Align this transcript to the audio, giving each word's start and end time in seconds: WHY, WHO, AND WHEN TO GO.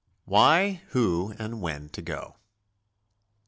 WHY, 0.25 0.81
WHO, 0.87 1.35
AND 1.37 1.61
WHEN 1.61 1.87
TO 1.89 2.01
GO. 2.01 2.35